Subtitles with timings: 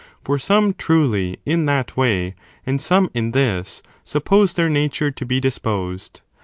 [0.23, 2.33] For some, truly, in that way,
[2.65, 6.21] and some in this, suppose their nature to be dis posed.